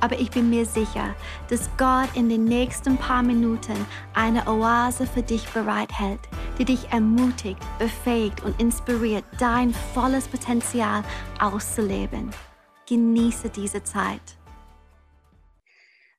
aber 0.00 0.18
ich 0.18 0.30
bin 0.30 0.50
mir 0.50 0.66
sicher, 0.66 1.14
dass 1.48 1.70
Gott 1.76 2.08
in 2.14 2.28
den 2.28 2.44
nächsten 2.44 2.96
paar 2.96 3.22
Minuten 3.22 3.86
eine 4.14 4.46
Oase 4.46 5.06
für 5.06 5.22
dich 5.22 5.46
bereithält, 5.48 6.20
die 6.58 6.64
dich 6.64 6.90
ermutigt, 6.90 7.60
befähigt 7.78 8.42
und 8.42 8.60
inspiriert, 8.60 9.24
dein 9.38 9.74
volles 9.94 10.28
Potenzial 10.28 11.02
auszuleben. 11.38 12.30
Genieße 12.88 13.50
diese 13.50 13.82
Zeit. 13.84 14.39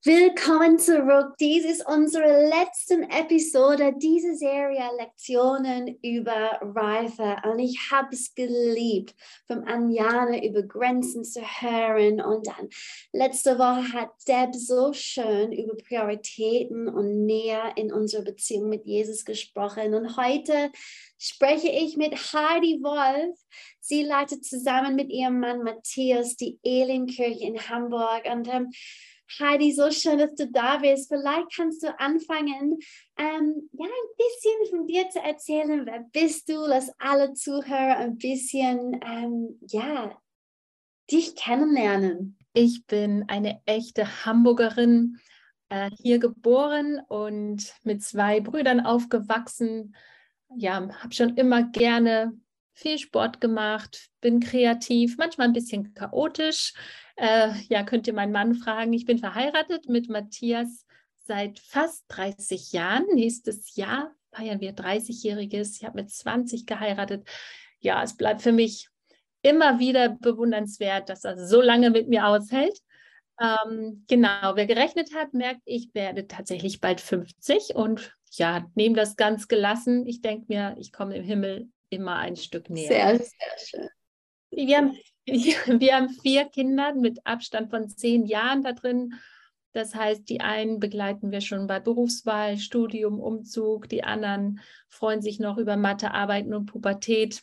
Willkommen 0.03 0.79
zurück. 0.79 1.35
Dies 1.39 1.63
ist 1.63 1.85
unsere 1.87 2.49
letzte 2.49 3.03
Episode 3.03 3.93
dieser 3.95 4.33
Serie 4.33 4.89
Lektionen 4.97 5.99
über 6.01 6.57
Reife. 6.59 7.35
Und 7.47 7.59
ich 7.59 7.77
habe 7.91 8.07
es 8.11 8.33
geliebt, 8.33 9.13
von 9.45 9.63
Anjana 9.65 10.43
über 10.43 10.63
Grenzen 10.63 11.23
zu 11.23 11.41
hören. 11.41 12.19
Und 12.19 12.47
dann 12.47 12.69
letzte 13.13 13.59
Woche 13.59 13.93
hat 13.93 14.09
Deb 14.27 14.55
so 14.55 14.91
schön 14.91 15.51
über 15.51 15.75
Prioritäten 15.75 16.87
und 16.87 17.27
Nähe 17.27 17.61
in 17.75 17.93
unserer 17.93 18.23
Beziehung 18.23 18.69
mit 18.69 18.87
Jesus 18.87 19.23
gesprochen. 19.23 19.93
Und 19.93 20.17
heute 20.17 20.71
spreche 21.19 21.69
ich 21.69 21.95
mit 21.95 22.15
Heidi 22.15 22.79
Wolf. 22.81 23.37
Sie 23.79 24.01
leitet 24.01 24.45
zusammen 24.45 24.95
mit 24.95 25.11
ihrem 25.11 25.39
Mann 25.39 25.61
Matthias 25.61 26.37
die 26.37 26.57
Ehlenkirche 26.63 27.45
in 27.45 27.69
Hamburg. 27.69 28.23
Und 28.25 28.47
ähm, 28.47 28.71
Heidi, 29.39 29.71
so 29.71 29.89
schön, 29.91 30.17
dass 30.17 30.35
du 30.35 30.47
da 30.47 30.77
bist. 30.77 31.07
Vielleicht 31.07 31.55
kannst 31.55 31.83
du 31.83 31.99
anfangen, 31.99 32.79
ähm, 33.17 33.69
ja, 33.71 33.85
ein 33.85 34.15
bisschen 34.17 34.69
von 34.69 34.87
dir 34.87 35.09
zu 35.09 35.19
erzählen. 35.19 35.85
Wer 35.85 36.05
bist 36.11 36.49
du? 36.49 36.65
Lass 36.65 36.91
alle 36.99 37.33
Zuhörer 37.33 37.97
ein 37.97 38.17
bisschen, 38.17 38.99
ähm, 39.05 39.59
ja, 39.67 40.17
dich 41.09 41.35
kennenlernen. 41.35 42.37
Ich 42.53 42.85
bin 42.85 43.25
eine 43.27 43.61
echte 43.65 44.25
Hamburgerin, 44.25 45.19
äh, 45.69 45.89
hier 45.97 46.19
geboren 46.19 46.99
und 47.07 47.73
mit 47.83 48.03
zwei 48.03 48.41
Brüdern 48.41 48.81
aufgewachsen. 48.81 49.95
Ja, 50.57 50.89
habe 51.01 51.13
schon 51.13 51.37
immer 51.37 51.63
gerne 51.63 52.33
viel 52.81 52.97
Sport 52.97 53.39
gemacht, 53.39 54.09
bin 54.19 54.39
kreativ, 54.39 55.17
manchmal 55.17 55.47
ein 55.47 55.53
bisschen 55.53 55.93
chaotisch. 55.93 56.73
Äh, 57.15 57.51
ja, 57.69 57.83
könnt 57.83 58.07
ihr 58.07 58.13
meinen 58.13 58.31
Mann 58.31 58.55
fragen. 58.55 58.93
Ich 58.93 59.05
bin 59.05 59.19
verheiratet 59.19 59.87
mit 59.87 60.09
Matthias 60.09 60.85
seit 61.25 61.59
fast 61.59 62.05
30 62.09 62.71
Jahren. 62.71 63.05
Nächstes 63.13 63.75
Jahr 63.75 64.13
feiern 64.31 64.59
wir 64.59 64.73
30-Jähriges. 64.73 65.77
Ich 65.77 65.85
habe 65.85 66.01
mit 66.01 66.09
20 66.09 66.65
geheiratet. 66.65 67.27
Ja, 67.79 68.03
es 68.03 68.17
bleibt 68.17 68.41
für 68.41 68.51
mich 68.51 68.89
immer 69.41 69.79
wieder 69.79 70.09
bewundernswert, 70.09 71.09
dass 71.09 71.23
er 71.23 71.37
so 71.37 71.61
lange 71.61 71.89
mit 71.89 72.09
mir 72.09 72.27
aushält. 72.27 72.77
Ähm, 73.39 74.05
genau, 74.07 74.55
wer 74.55 74.67
gerechnet 74.67 75.15
hat, 75.15 75.33
merkt, 75.33 75.61
ich 75.65 75.93
werde 75.93 76.27
tatsächlich 76.27 76.79
bald 76.79 77.01
50 77.01 77.75
und 77.75 78.15
ja, 78.33 78.67
nehme 78.75 78.95
das 78.95 79.15
ganz 79.15 79.47
gelassen. 79.47 80.05
Ich 80.05 80.21
denke 80.21 80.45
mir, 80.47 80.75
ich 80.79 80.91
komme 80.91 81.15
im 81.15 81.23
Himmel 81.23 81.69
immer 81.91 82.15
ein 82.15 82.35
Stück 82.35 82.69
näher. 82.69 82.87
Sehr, 82.87 83.17
sehr 83.17 83.57
schön. 83.57 83.89
Wir 84.49 84.77
haben, 84.77 84.97
wir 85.25 85.95
haben 85.95 86.09
vier 86.09 86.45
Kinder 86.45 86.93
mit 86.93 87.25
Abstand 87.25 87.69
von 87.69 87.87
zehn 87.89 88.25
Jahren 88.25 88.63
da 88.63 88.73
drin. 88.73 89.13
Das 89.73 89.95
heißt, 89.95 90.27
die 90.27 90.41
einen 90.41 90.79
begleiten 90.79 91.31
wir 91.31 91.39
schon 91.39 91.67
bei 91.67 91.79
Berufswahl, 91.79 92.57
Studium, 92.57 93.19
Umzug, 93.21 93.87
die 93.87 94.03
anderen 94.03 94.59
freuen 94.89 95.21
sich 95.21 95.39
noch 95.39 95.57
über 95.57 95.77
Mathe, 95.77 96.11
Arbeiten 96.11 96.53
und 96.53 96.65
Pubertät. 96.65 97.41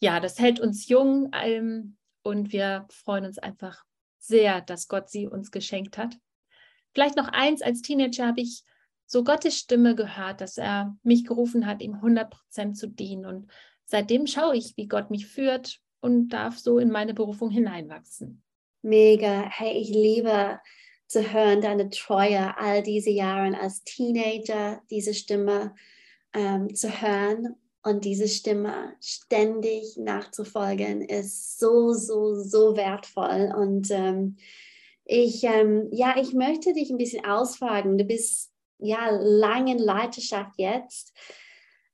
Ja, 0.00 0.20
das 0.20 0.38
hält 0.38 0.60
uns 0.60 0.88
jung 0.88 1.30
ähm, 1.32 1.96
und 2.22 2.52
wir 2.52 2.86
freuen 2.90 3.24
uns 3.24 3.38
einfach 3.38 3.84
sehr, 4.18 4.60
dass 4.60 4.88
Gott 4.88 5.08
sie 5.08 5.26
uns 5.26 5.50
geschenkt 5.50 5.96
hat. 5.96 6.18
Vielleicht 6.92 7.16
noch 7.16 7.28
eins, 7.28 7.62
als 7.62 7.80
Teenager 7.80 8.26
habe 8.26 8.42
ich 8.42 8.64
so 9.06 9.24
Gottes 9.24 9.58
Stimme 9.58 9.94
gehört, 9.94 10.40
dass 10.40 10.58
er 10.58 10.96
mich 11.02 11.24
gerufen 11.24 11.66
hat, 11.66 11.82
ihm 11.82 11.94
100 11.94 12.30
Prozent 12.30 12.76
zu 12.76 12.86
dienen. 12.86 13.26
Und 13.26 13.50
seitdem 13.92 14.26
schaue 14.26 14.56
ich, 14.56 14.74
wie 14.78 14.88
Gott 14.88 15.10
mich 15.10 15.26
führt 15.26 15.78
und 16.00 16.30
darf 16.30 16.58
so 16.58 16.78
in 16.78 16.90
meine 16.90 17.12
Berufung 17.12 17.50
hineinwachsen. 17.50 18.42
Mega. 18.80 19.42
Hey, 19.50 19.76
ich 19.78 19.90
liebe 19.90 20.58
zu 21.06 21.30
hören 21.30 21.60
deine 21.60 21.90
Treue 21.90 22.56
all 22.56 22.82
diese 22.82 23.10
Jahre 23.10 23.60
als 23.60 23.84
Teenager, 23.84 24.80
diese 24.90 25.12
Stimme 25.12 25.74
ähm, 26.32 26.74
zu 26.74 26.88
hören 26.88 27.54
und 27.82 28.06
diese 28.06 28.28
Stimme 28.28 28.94
ständig 29.02 29.98
nachzufolgen, 29.98 31.02
ist 31.02 31.58
so, 31.60 31.92
so, 31.92 32.34
so 32.34 32.76
wertvoll. 32.76 33.52
Und 33.54 33.90
ähm, 33.90 34.36
ich, 35.04 35.44
ähm, 35.44 35.88
ja, 35.92 36.14
ich 36.18 36.32
möchte 36.32 36.72
dich 36.72 36.88
ein 36.88 36.96
bisschen 36.96 37.26
ausfragen. 37.26 37.98
Du 37.98 38.04
bist 38.04 38.52
ja 38.78 39.10
lange 39.10 39.72
in 39.72 39.78
Leiterschaft 39.78 40.54
jetzt. 40.56 41.12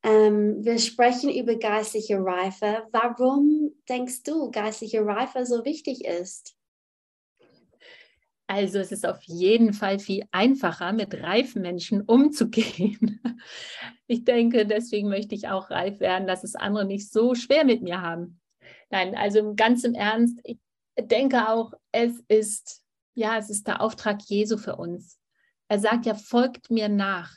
Ähm, 0.08 0.64
wir 0.64 0.78
sprechen 0.78 1.28
über 1.28 1.56
geistliche 1.56 2.18
Reife. 2.18 2.86
Warum 2.92 3.72
denkst 3.88 4.22
du, 4.22 4.50
geistliche 4.50 5.04
Reife 5.04 5.44
so 5.44 5.64
wichtig 5.66 6.04
ist? 6.06 6.56
Also 8.46 8.78
es 8.78 8.90
ist 8.90 9.06
auf 9.06 9.22
jeden 9.24 9.74
Fall 9.74 9.98
viel 9.98 10.24
einfacher, 10.30 10.94
mit 10.94 11.14
reifen 11.14 11.62
Menschen 11.62 12.02
umzugehen. 12.02 13.20
Ich 14.10 14.24
denke, 14.24 14.64
deswegen 14.64 15.10
möchte 15.10 15.34
ich 15.34 15.48
auch 15.48 15.68
reif 15.68 16.00
werden, 16.00 16.26
dass 16.26 16.42
es 16.42 16.54
andere 16.54 16.86
nicht 16.86 17.12
so 17.12 17.34
schwer 17.34 17.66
mit 17.66 17.82
mir 17.82 18.00
haben. 18.00 18.40
Nein, 18.88 19.14
also 19.14 19.54
ganz 19.54 19.84
im 19.84 19.92
Ernst, 19.92 20.40
ich 20.44 20.56
denke 20.98 21.50
auch, 21.50 21.74
es 21.92 22.18
ist, 22.26 22.82
ja, 23.14 23.36
es 23.36 23.50
ist 23.50 23.66
der 23.66 23.82
Auftrag 23.82 24.22
Jesu 24.22 24.56
für 24.56 24.76
uns. 24.76 25.18
Er 25.68 25.78
sagt 25.78 26.06
ja, 26.06 26.14
folgt 26.14 26.70
mir 26.70 26.88
nach. 26.88 27.34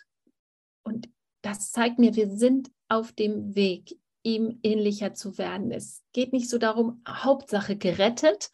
Und 0.83 1.09
das 1.41 1.71
zeigt 1.71 1.99
mir, 1.99 2.15
wir 2.15 2.29
sind 2.29 2.71
auf 2.87 3.11
dem 3.11 3.55
Weg, 3.55 3.97
ihm 4.23 4.59
ähnlicher 4.63 5.13
zu 5.13 5.37
werden. 5.37 5.71
Es 5.71 6.03
geht 6.13 6.33
nicht 6.33 6.49
so 6.49 6.57
darum, 6.57 7.01
Hauptsache 7.07 7.75
gerettet. 7.75 8.51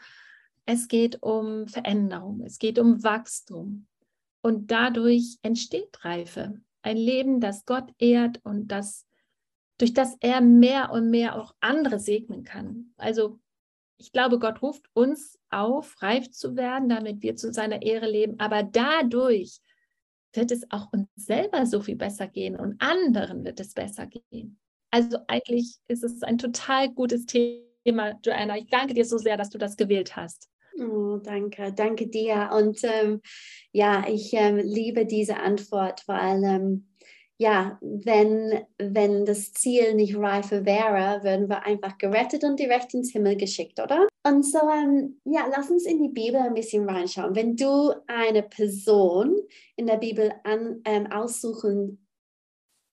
Es 0.65 0.87
geht 0.87 1.21
um 1.21 1.67
Veränderung, 1.67 2.41
es 2.41 2.59
geht 2.59 2.79
um 2.79 3.03
Wachstum. 3.03 3.87
Und 4.41 4.71
dadurch 4.71 5.37
entsteht 5.41 6.03
Reife. 6.05 6.61
Ein 6.81 6.97
Leben, 6.97 7.41
das 7.41 7.65
Gott 7.65 7.91
ehrt 7.97 8.39
und 8.45 8.67
das, 8.67 9.05
durch 9.77 9.93
das 9.93 10.15
er 10.21 10.41
mehr 10.41 10.91
und 10.91 11.09
mehr 11.09 11.35
auch 11.35 11.53
andere 11.59 11.99
segnen 11.99 12.43
kann. 12.43 12.93
Also 12.97 13.39
ich 13.97 14.11
glaube, 14.11 14.39
Gott 14.39 14.61
ruft 14.61 14.85
uns 14.93 15.39
auf, 15.49 16.01
reif 16.01 16.29
zu 16.31 16.55
werden, 16.55 16.87
damit 16.87 17.23
wir 17.23 17.35
zu 17.35 17.51
seiner 17.51 17.81
Ehre 17.81 18.09
leben. 18.09 18.39
Aber 18.39 18.63
dadurch 18.63 19.59
wird 20.33 20.51
es 20.51 20.69
auch 20.71 20.91
uns 20.91 21.07
selber 21.15 21.65
so 21.65 21.81
viel 21.81 21.95
besser 21.95 22.27
gehen 22.27 22.55
und 22.55 22.81
anderen 22.81 23.43
wird 23.43 23.59
es 23.59 23.73
besser 23.73 24.07
gehen. 24.07 24.59
Also 24.91 25.17
eigentlich 25.27 25.77
ist 25.87 26.03
es 26.03 26.23
ein 26.23 26.37
total 26.37 26.89
gutes 26.93 27.25
Thema, 27.25 28.19
Joanna. 28.23 28.57
Ich 28.57 28.67
danke 28.67 28.93
dir 28.93 29.05
so 29.05 29.17
sehr, 29.17 29.37
dass 29.37 29.49
du 29.49 29.57
das 29.57 29.77
gewählt 29.77 30.15
hast. 30.15 30.49
Oh, 30.79 31.17
danke, 31.17 31.73
danke 31.73 32.07
dir. 32.07 32.51
Und 32.55 32.79
ähm, 32.83 33.21
ja, 33.71 34.05
ich 34.07 34.31
ähm, 34.33 34.57
liebe 34.57 35.05
diese 35.05 35.37
Antwort, 35.37 36.03
weil 36.07 36.43
ähm, 36.43 36.87
ja, 37.39 37.77
wenn, 37.81 38.65
wenn 38.79 39.25
das 39.25 39.51
Ziel 39.53 39.93
nicht 39.93 40.17
Reife 40.17 40.65
wäre, 40.65 41.23
würden 41.23 41.49
wir 41.49 41.63
einfach 41.65 41.97
gerettet 41.99 42.43
und 42.43 42.59
direkt 42.59 42.93
ins 42.95 43.11
Himmel 43.11 43.37
geschickt, 43.37 43.79
oder? 43.79 44.07
Und 44.25 44.43
so, 44.43 44.59
ähm, 44.69 45.21
ja, 45.23 45.47
lass 45.55 45.69
uns 45.69 45.85
in 45.85 46.01
die 46.01 46.09
Bibel 46.09 46.41
ein 46.41 46.55
bisschen 46.55 46.89
reinschauen. 46.89 47.35
Wenn 47.35 47.55
du 47.55 47.93
eine 48.07 48.41
Person 48.41 49.35
in 49.75 49.85
der 49.85 49.97
Bibel 49.97 50.33
an, 50.43 50.81
ähm, 50.85 51.11
aussuchen 51.11 52.03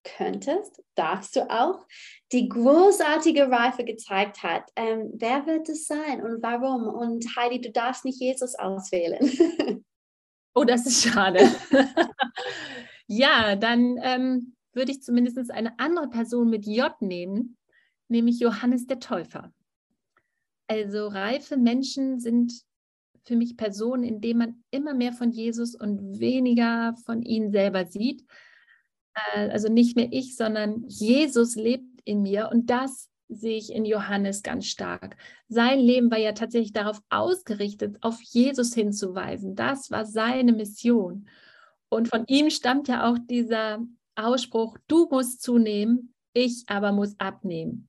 könntest, 0.04 0.82
darfst 0.94 1.34
du 1.36 1.50
auch, 1.50 1.86
die 2.30 2.50
großartige 2.50 3.50
Reife 3.50 3.84
gezeigt 3.84 4.42
hat, 4.42 4.70
ähm, 4.76 5.10
wer 5.14 5.46
wird 5.46 5.70
es 5.70 5.86
sein 5.86 6.22
und 6.22 6.42
warum? 6.42 6.86
Und 6.86 7.24
Heidi, 7.36 7.62
du 7.62 7.70
darfst 7.70 8.04
nicht 8.04 8.20
Jesus 8.20 8.54
auswählen. 8.56 9.18
oh, 10.54 10.64
das 10.64 10.84
ist 10.84 11.02
schade. 11.02 11.48
Ja, 13.06 13.56
dann 13.56 13.98
ähm, 14.02 14.54
würde 14.72 14.92
ich 14.92 15.02
zumindest 15.02 15.50
eine 15.50 15.78
andere 15.78 16.08
Person 16.08 16.50
mit 16.50 16.66
J 16.66 16.90
nehmen, 17.00 17.56
nämlich 18.08 18.40
Johannes 18.40 18.86
der 18.86 19.00
Täufer. 19.00 19.52
Also 20.66 21.08
reife 21.08 21.56
Menschen 21.56 22.18
sind 22.18 22.52
für 23.24 23.36
mich 23.36 23.56
Personen, 23.56 24.04
in 24.04 24.20
denen 24.20 24.38
man 24.38 24.64
immer 24.70 24.94
mehr 24.94 25.12
von 25.12 25.30
Jesus 25.30 25.74
und 25.74 26.18
weniger 26.20 26.94
von 27.04 27.22
ihnen 27.22 27.52
selber 27.52 27.86
sieht. 27.86 28.24
Äh, 29.14 29.50
also 29.50 29.68
nicht 29.68 29.96
mehr 29.96 30.08
ich, 30.10 30.36
sondern 30.36 30.84
Jesus 30.86 31.56
lebt 31.56 32.00
in 32.04 32.22
mir 32.22 32.50
und 32.50 32.70
das 32.70 33.10
sehe 33.28 33.56
ich 33.56 33.72
in 33.72 33.84
Johannes 33.84 34.42
ganz 34.42 34.66
stark. 34.66 35.16
Sein 35.48 35.80
Leben 35.80 36.10
war 36.10 36.18
ja 36.18 36.32
tatsächlich 36.32 36.72
darauf 36.72 37.00
ausgerichtet, 37.08 37.96
auf 38.02 38.20
Jesus 38.20 38.74
hinzuweisen. 38.74 39.54
Das 39.54 39.90
war 39.90 40.04
seine 40.04 40.52
Mission. 40.52 41.28
Und 41.88 42.08
von 42.08 42.24
ihm 42.26 42.50
stammt 42.50 42.88
ja 42.88 43.08
auch 43.08 43.18
dieser 43.18 43.80
Ausspruch, 44.16 44.78
du 44.88 45.08
musst 45.10 45.42
zunehmen, 45.42 46.14
ich 46.32 46.64
aber 46.66 46.92
muss 46.92 47.18
abnehmen. 47.18 47.88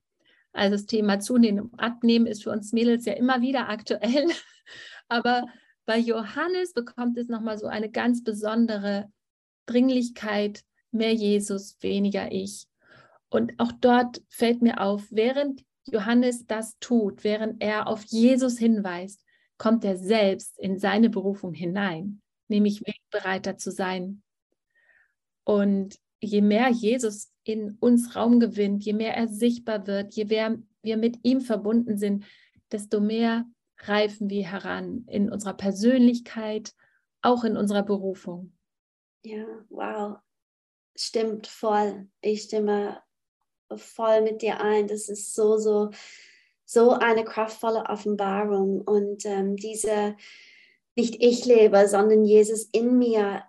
Also 0.53 0.75
das 0.75 0.85
Thema 0.85 1.19
Zunehmen 1.19 1.65
und 1.65 1.79
Abnehmen 1.79 2.27
ist 2.27 2.43
für 2.43 2.51
uns 2.51 2.71
Mädels 2.71 3.05
ja 3.05 3.13
immer 3.13 3.41
wieder 3.41 3.67
aktuell. 3.67 4.27
Aber 5.09 5.45
bei 5.85 5.97
Johannes 5.99 6.73
bekommt 6.73 7.17
es 7.17 7.27
nochmal 7.27 7.57
so 7.57 7.67
eine 7.67 7.91
ganz 7.91 8.23
besondere 8.23 9.11
Dringlichkeit, 9.65 10.63
mehr 10.91 11.13
Jesus, 11.13 11.77
weniger 11.81 12.31
ich. 12.31 12.67
Und 13.29 13.53
auch 13.59 13.73
dort 13.73 14.21
fällt 14.29 14.61
mir 14.61 14.79
auf, 14.79 15.03
während 15.11 15.65
Johannes 15.85 16.47
das 16.47 16.77
tut, 16.79 17.23
während 17.23 17.61
er 17.61 17.87
auf 17.87 18.03
Jesus 18.05 18.57
hinweist, 18.57 19.21
kommt 19.57 19.83
er 19.83 19.97
selbst 19.97 20.57
in 20.57 20.79
seine 20.79 21.09
Berufung 21.09 21.53
hinein, 21.53 22.21
nämlich 22.47 22.81
wegbereiter 22.85 23.57
zu 23.57 23.71
sein. 23.71 24.23
Und 25.43 25.99
je 26.19 26.41
mehr 26.41 26.69
Jesus 26.69 27.31
in 27.43 27.77
uns 27.79 28.15
Raum 28.15 28.39
gewinnt, 28.39 28.83
je 28.83 28.93
mehr 28.93 29.15
er 29.15 29.27
sichtbar 29.27 29.87
wird, 29.87 30.13
je 30.15 30.25
mehr 30.25 30.57
wir 30.81 30.97
mit 30.97 31.19
ihm 31.23 31.41
verbunden 31.41 31.97
sind, 31.97 32.25
desto 32.71 32.99
mehr 32.99 33.45
reifen 33.79 34.29
wir 34.29 34.47
heran 34.47 35.05
in 35.07 35.31
unserer 35.31 35.53
Persönlichkeit, 35.53 36.73
auch 37.21 37.43
in 37.43 37.57
unserer 37.57 37.83
Berufung. 37.83 38.53
Ja, 39.23 39.45
wow. 39.69 40.17
Stimmt 40.95 41.47
voll. 41.47 42.07
Ich 42.21 42.43
stimme 42.43 43.01
voll 43.75 44.21
mit 44.21 44.41
dir 44.41 44.61
ein. 44.61 44.87
Das 44.87 45.09
ist 45.09 45.33
so, 45.33 45.57
so, 45.57 45.89
so 46.63 46.91
eine 46.91 47.25
kraftvolle 47.25 47.83
Offenbarung. 47.89 48.81
Und 48.81 49.25
ähm, 49.25 49.55
diese, 49.55 50.15
nicht 50.95 51.21
ich 51.21 51.45
lebe, 51.45 51.87
sondern 51.87 52.23
Jesus 52.23 52.69
in 52.71 52.97
mir 52.97 53.43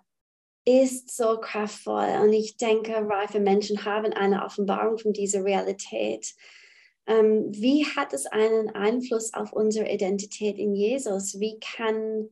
ist 0.65 1.15
so 1.15 1.39
kraftvoll. 1.39 2.19
Und 2.21 2.33
ich 2.33 2.57
denke, 2.57 2.93
reife 2.93 3.39
Menschen 3.39 3.85
haben 3.85 4.11
eine 4.11 4.43
Offenbarung 4.43 4.97
von 4.97 5.13
dieser 5.13 5.45
Realität. 5.45 6.33
Ähm, 7.07 7.47
wie 7.53 7.85
hat 7.85 8.11
es 8.11 8.25
einen 8.25 8.69
Einfluss 8.71 9.33
auf 9.33 9.53
unsere 9.53 9.89
Identität 9.89 10.57
in 10.57 10.75
Jesus? 10.75 11.39
Wie 11.39 11.57
kann 11.59 12.29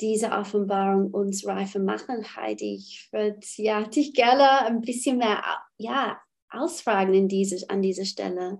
diese 0.00 0.30
Offenbarung 0.32 1.12
uns 1.12 1.46
reifer 1.46 1.78
machen, 1.78 2.34
Heidi? 2.34 2.74
Ich 2.74 3.08
würde 3.12 3.38
ja, 3.56 3.84
dich 3.84 4.14
gerne 4.14 4.66
ein 4.66 4.80
bisschen 4.80 5.18
mehr 5.18 5.44
ja, 5.78 6.18
ausfragen 6.50 7.14
in 7.14 7.28
diese, 7.28 7.70
an 7.70 7.82
dieser 7.82 8.04
Stelle. 8.04 8.58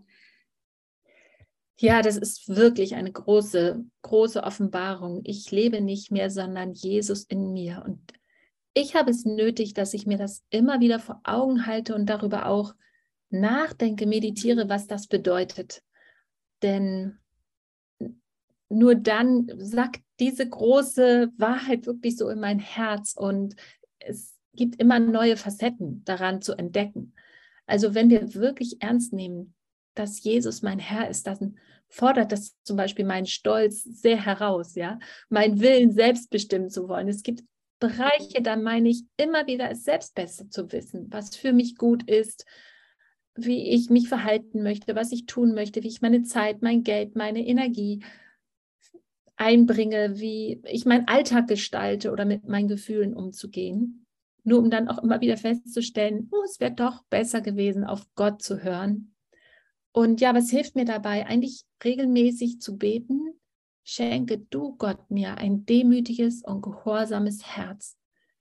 Ja, 1.78 2.00
das 2.00 2.17
ist 2.17 2.49
wirklich 2.49 2.94
eine 2.94 3.12
große, 3.12 3.84
große 4.02 4.43
Offenbarung. 4.43 5.20
Ich 5.25 5.50
lebe 5.50 5.81
nicht 5.82 6.11
mehr, 6.11 6.31
sondern 6.31 6.73
Jesus 6.73 7.25
in 7.25 7.52
mir. 7.52 7.82
Und 7.84 8.00
ich 8.73 8.94
habe 8.94 9.11
es 9.11 9.25
nötig, 9.25 9.75
dass 9.75 9.93
ich 9.93 10.06
mir 10.06 10.17
das 10.17 10.43
immer 10.50 10.81
wieder 10.81 10.99
vor 10.99 11.20
Augen 11.25 11.67
halte 11.67 11.94
und 11.94 12.06
darüber 12.06 12.46
auch 12.46 12.75
nachdenke, 13.28 14.06
meditiere, 14.06 14.69
was 14.69 14.87
das 14.87 15.06
bedeutet. 15.06 15.82
Denn 16.62 17.19
nur 18.69 18.94
dann 18.94 19.50
sagt 19.58 20.00
diese 20.19 20.49
große 20.49 21.31
Wahrheit 21.37 21.87
wirklich 21.87 22.17
so 22.17 22.28
in 22.31 22.40
mein 22.40 22.58
Herz 22.58 23.14
und 23.17 23.55
es 23.99 24.34
gibt 24.55 24.81
immer 24.81 24.99
neue 24.99 25.37
Facetten 25.37 26.05
daran 26.05 26.40
zu 26.40 26.55
entdecken. 26.55 27.12
Also 27.67 27.94
wenn 27.94 28.08
wir 28.08 28.34
wirklich 28.34 28.81
ernst 28.81 29.12
nehmen, 29.12 29.55
dass 29.98 30.22
Jesus 30.22 30.62
mein 30.62 30.78
Herr 30.78 31.08
ist, 31.08 31.26
dann 31.26 31.56
fordert 31.88 32.32
das 32.32 32.56
zum 32.62 32.76
Beispiel 32.76 33.04
meinen 33.04 33.26
Stolz 33.26 33.82
sehr 33.82 34.25
heraus, 34.25 34.75
ja, 34.75 34.98
mein 35.28 35.60
Willen 35.60 35.93
selbst 35.93 36.31
bestimmen 36.31 36.70
zu 36.70 36.88
wollen. 36.88 37.08
Es 37.08 37.22
gibt 37.22 37.44
Bereiche, 37.78 38.40
da 38.43 38.56
meine 38.56 38.88
ich 38.88 39.04
immer 39.16 39.46
wieder, 39.46 39.70
es 39.70 39.84
selbst 39.84 40.14
besser 40.14 40.48
zu 40.48 40.72
wissen, 40.72 41.08
was 41.10 41.37
für 41.37 41.52
mich 41.52 41.76
gut 41.76 42.08
ist, 42.08 42.46
wie 43.34 43.69
ich 43.69 43.90
mich 43.90 44.08
verhalten 44.08 44.62
möchte, 44.62 44.94
was 44.94 45.12
ich 45.12 45.26
tun 45.26 45.52
möchte, 45.52 45.82
wie 45.82 45.88
ich 45.88 46.00
meine 46.00 46.22
Zeit, 46.22 46.62
mein 46.62 46.82
Geld, 46.82 47.16
meine 47.16 47.46
Energie 47.46 48.02
einbringe, 49.37 50.19
wie 50.19 50.62
ich 50.64 50.87
meinen 50.87 51.06
Alltag 51.06 51.49
gestalte 51.49 52.10
oder 52.10 52.25
mit 52.25 52.49
meinen 52.49 52.69
Gefühlen 52.69 53.14
umzugehen. 53.14 54.06
Nur 54.44 54.60
um 54.60 54.70
dann 54.70 54.88
auch 54.88 55.02
immer 55.02 55.20
wieder 55.20 55.37
festzustellen, 55.37 56.28
oh, 56.32 56.42
es 56.44 56.60
wäre 56.60 56.72
doch 56.72 57.04
besser 57.10 57.42
gewesen, 57.42 57.84
auf 57.84 58.06
Gott 58.14 58.40
zu 58.42 58.62
hören. 58.62 59.15
Und 59.96 60.20
ja, 60.20 60.34
was 60.34 60.50
hilft 60.50 60.75
mir 60.75 60.84
dabei? 60.84 61.26
Eigentlich 61.26 61.62
regelmäßig 61.82 62.60
zu 62.60 62.76
beten. 62.76 63.32
Schenke 63.82 64.38
du 64.38 64.76
Gott 64.76 65.10
mir 65.10 65.38
ein 65.38 65.64
demütiges 65.64 66.43
und 66.43 66.60
gehorsames 66.60 67.56
Herz. 67.56 67.96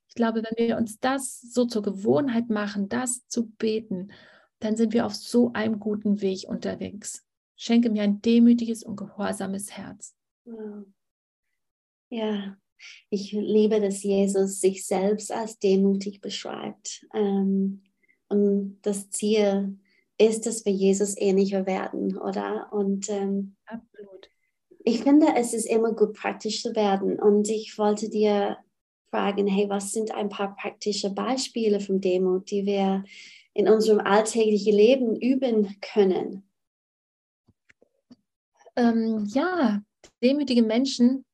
Ich 0.09 0.15
glaube, 0.15 0.43
wenn 0.43 0.67
wir 0.67 0.77
uns 0.77 0.99
das 0.99 1.39
so 1.39 1.65
zur 1.65 1.81
Gewohnheit 1.81 2.49
machen, 2.49 2.89
das 2.89 3.27
zu 3.27 3.47
beten 3.51 4.11
dann 4.59 4.75
sind 4.75 4.93
wir 4.93 5.05
auf 5.05 5.15
so 5.15 5.51
einem 5.53 5.79
guten 5.79 6.21
Weg 6.21 6.47
unterwegs. 6.47 7.23
Schenke 7.55 7.89
mir 7.89 8.03
ein 8.03 8.21
demütiges 8.21 8.83
und 8.83 8.95
gehorsames 8.95 9.71
Herz. 9.71 10.15
Ja, 12.09 12.57
ich 13.09 13.31
liebe, 13.31 13.79
dass 13.79 14.03
Jesus 14.03 14.59
sich 14.59 14.85
selbst 14.85 15.31
als 15.31 15.59
demütig 15.59 16.21
beschreibt. 16.21 17.05
Ähm, 17.13 17.83
und 18.27 18.79
das 18.81 19.09
Ziel 19.09 19.77
ist, 20.17 20.45
dass 20.45 20.65
wir 20.65 20.71
Jesus 20.71 21.15
ähnlicher 21.17 21.65
werden, 21.65 22.17
oder? 22.17 22.71
Und 22.71 23.09
ähm, 23.09 23.55
absolut. 23.65 24.29
Ich 24.83 25.01
finde, 25.01 25.27
es 25.35 25.53
ist 25.53 25.65
immer 25.65 25.93
gut, 25.93 26.13
praktisch 26.13 26.61
zu 26.61 26.75
werden. 26.75 27.19
Und 27.19 27.49
ich 27.49 27.77
wollte 27.77 28.09
dir 28.09 28.57
fragen, 29.09 29.47
hey, 29.47 29.69
was 29.69 29.91
sind 29.91 30.11
ein 30.11 30.29
paar 30.29 30.55
praktische 30.55 31.09
Beispiele 31.09 31.79
von 31.79 32.01
Demut, 32.01 32.51
die 32.51 32.65
wir 32.65 33.03
in 33.53 33.67
unserem 33.67 33.99
alltäglichen 33.99 34.75
Leben 34.75 35.15
üben 35.15 35.75
können? 35.81 36.47
Ähm, 38.75 39.25
ja, 39.33 39.81
demütige 40.21 40.63
Menschen 40.63 41.25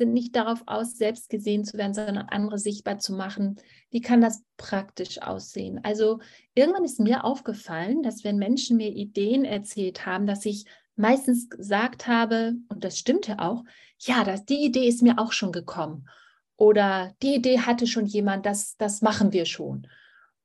sind 0.00 0.14
nicht 0.14 0.34
darauf 0.34 0.62
aus, 0.66 0.96
selbst 0.96 1.28
gesehen 1.28 1.62
zu 1.62 1.76
werden, 1.76 1.92
sondern 1.92 2.16
andere 2.16 2.58
sichtbar 2.58 2.98
zu 2.98 3.12
machen. 3.12 3.56
Wie 3.90 4.00
kann 4.00 4.22
das 4.22 4.42
praktisch 4.56 5.20
aussehen? 5.20 5.78
Also 5.84 6.20
irgendwann 6.54 6.84
ist 6.84 7.00
mir 7.00 7.22
aufgefallen, 7.24 8.02
dass 8.02 8.24
wenn 8.24 8.38
Menschen 8.38 8.78
mir 8.78 8.88
Ideen 8.88 9.44
erzählt 9.44 10.06
haben, 10.06 10.26
dass 10.26 10.46
ich 10.46 10.64
meistens 10.96 11.50
gesagt 11.50 12.06
habe, 12.06 12.54
und 12.70 12.82
das 12.82 12.98
stimmte 12.98 13.40
auch, 13.40 13.62
ja, 13.98 14.24
das, 14.24 14.46
die 14.46 14.64
Idee 14.64 14.88
ist 14.88 15.02
mir 15.02 15.18
auch 15.18 15.32
schon 15.32 15.52
gekommen. 15.52 16.08
Oder 16.56 17.14
die 17.22 17.34
Idee 17.34 17.60
hatte 17.60 17.86
schon 17.86 18.06
jemand, 18.06 18.46
das, 18.46 18.78
das 18.78 19.02
machen 19.02 19.34
wir 19.34 19.44
schon. 19.44 19.86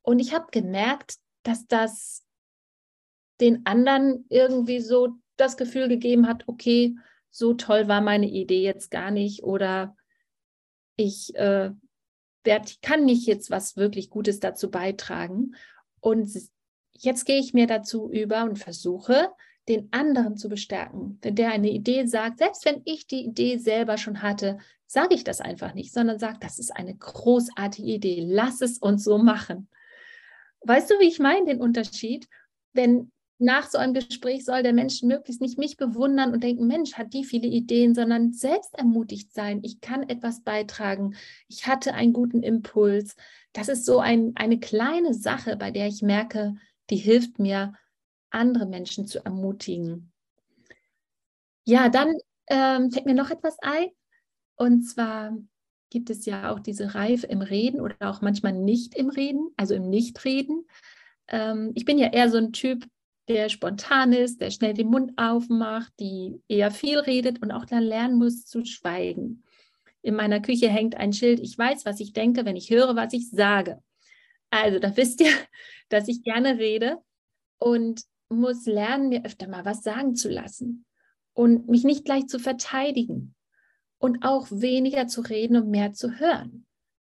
Und 0.01 0.19
ich 0.19 0.33
habe 0.33 0.47
gemerkt, 0.51 1.15
dass 1.43 1.65
das 1.65 2.25
den 3.39 3.65
anderen 3.65 4.25
irgendwie 4.27 4.81
so 4.81 5.15
das 5.37 5.55
Gefühl 5.55 5.87
gegeben 5.87 6.27
hat, 6.27 6.43
okay, 6.47 6.95
so 7.35 7.53
toll 7.53 7.89
war 7.89 7.99
meine 7.99 8.29
Idee 8.29 8.61
jetzt 8.61 8.89
gar 8.91 9.11
nicht 9.11 9.43
oder 9.43 9.97
ich 10.95 11.35
äh, 11.35 11.71
werd, 12.45 12.81
kann 12.81 13.03
nicht 13.03 13.27
jetzt 13.27 13.51
was 13.51 13.75
wirklich 13.75 14.09
Gutes 14.09 14.39
dazu 14.39 14.71
beitragen. 14.71 15.55
Und 15.99 16.29
jetzt 16.93 17.25
gehe 17.25 17.39
ich 17.39 17.53
mir 17.53 17.67
dazu 17.67 18.09
über 18.09 18.45
und 18.45 18.57
versuche, 18.57 19.27
den 19.67 19.89
anderen 19.91 20.37
zu 20.37 20.47
bestärken. 20.47 21.19
Wenn 21.23 21.35
der 21.35 21.51
eine 21.51 21.71
Idee 21.71 22.05
sagt, 22.05 22.37
selbst 22.37 22.63
wenn 22.63 22.81
ich 22.85 23.05
die 23.05 23.25
Idee 23.25 23.57
selber 23.57 23.97
schon 23.97 24.21
hatte, 24.21 24.59
sage 24.87 25.13
ich 25.13 25.25
das 25.25 25.41
einfach 25.41 25.73
nicht, 25.73 25.91
sondern 25.91 26.19
sage, 26.19 26.37
das 26.39 26.57
ist 26.57 26.73
eine 26.73 26.95
großartige 26.95 27.91
Idee, 27.91 28.23
lass 28.25 28.61
es 28.61 28.77
uns 28.77 29.03
so 29.03 29.17
machen. 29.17 29.67
Weißt 30.61 30.89
du, 30.89 30.99
wie 31.01 31.09
ich 31.09 31.19
meine, 31.19 31.47
den 31.47 31.59
Unterschied? 31.59 32.29
Denn 32.77 33.11
nach 33.37 33.69
so 33.69 33.77
einem 33.77 33.93
Gespräch 33.93 34.45
soll 34.45 34.63
der 34.63 34.73
Mensch 34.73 35.03
möglichst 35.03 35.41
nicht 35.41 35.57
mich 35.57 35.75
bewundern 35.75 36.31
und 36.31 36.43
denken, 36.43 36.67
Mensch, 36.67 36.93
hat 36.93 37.13
die 37.13 37.25
viele 37.25 37.47
Ideen, 37.47 37.93
sondern 37.93 38.31
selbst 38.31 38.73
ermutigt 38.75 39.33
sein. 39.33 39.59
Ich 39.63 39.81
kann 39.81 40.07
etwas 40.07 40.41
beitragen. 40.41 41.15
Ich 41.49 41.67
hatte 41.67 41.93
einen 41.93 42.13
guten 42.13 42.43
Impuls. 42.43 43.15
Das 43.51 43.67
ist 43.67 43.85
so 43.85 43.99
ein, 43.99 44.33
eine 44.35 44.59
kleine 44.59 45.13
Sache, 45.13 45.57
bei 45.57 45.71
der 45.71 45.87
ich 45.87 46.01
merke, 46.01 46.55
die 46.89 46.97
hilft 46.97 47.39
mir, 47.39 47.73
andere 48.29 48.65
Menschen 48.65 49.07
zu 49.07 49.23
ermutigen. 49.23 50.11
Ja, 51.65 51.89
dann 51.89 52.13
ähm, 52.47 52.91
fällt 52.91 53.05
mir 53.05 53.15
noch 53.15 53.31
etwas 53.31 53.57
ein. 53.61 53.87
Und 54.55 54.83
zwar 54.83 55.37
gibt 55.89 56.09
es 56.09 56.25
ja 56.25 56.51
auch 56.51 56.59
diese 56.59 56.95
Reife 56.95 57.27
im 57.27 57.41
Reden 57.41 57.81
oder 57.81 57.95
auch 58.01 58.21
manchmal 58.21 58.53
nicht 58.53 58.95
im 58.95 59.09
Reden, 59.09 59.49
also 59.57 59.73
im 59.73 59.89
Nichtreden. 59.89 60.67
Ähm, 61.27 61.71
ich 61.75 61.85
bin 61.85 61.97
ja 61.97 62.11
eher 62.11 62.29
so 62.29 62.37
ein 62.37 62.51
Typ, 62.53 62.85
der 63.27 63.49
spontan 63.49 64.13
ist, 64.13 64.41
der 64.41 64.51
schnell 64.51 64.73
den 64.73 64.87
Mund 64.87 65.13
aufmacht, 65.17 65.91
die 65.99 66.41
eher 66.47 66.71
viel 66.71 66.99
redet 66.99 67.41
und 67.41 67.51
auch 67.51 67.65
dann 67.65 67.83
lernen 67.83 68.17
muss 68.17 68.45
zu 68.45 68.63
schweigen. 68.65 69.43
In 70.01 70.15
meiner 70.15 70.39
Küche 70.39 70.69
hängt 70.69 70.95
ein 70.95 71.13
Schild, 71.13 71.39
ich 71.39 71.57
weiß, 71.57 71.85
was 71.85 71.99
ich 71.99 72.13
denke, 72.13 72.45
wenn 72.45 72.55
ich 72.55 72.69
höre, 72.69 72.95
was 72.95 73.13
ich 73.13 73.29
sage. 73.29 73.81
Also 74.51 74.79
da 74.79 74.95
wisst 74.97 75.21
ihr, 75.21 75.31
dass 75.89 76.07
ich 76.07 76.23
gerne 76.23 76.59
rede 76.59 76.97
und 77.57 78.01
muss 78.29 78.65
lernen, 78.65 79.09
mir 79.09 79.25
öfter 79.25 79.47
mal 79.47 79.65
was 79.65 79.83
sagen 79.83 80.15
zu 80.15 80.29
lassen 80.29 80.85
und 81.33 81.67
mich 81.67 81.83
nicht 81.83 82.05
gleich 82.05 82.27
zu 82.27 82.39
verteidigen 82.39 83.35
und 83.97 84.23
auch 84.23 84.47
weniger 84.51 85.07
zu 85.07 85.21
reden 85.21 85.57
und 85.57 85.69
mehr 85.69 85.93
zu 85.93 86.19
hören. 86.19 86.65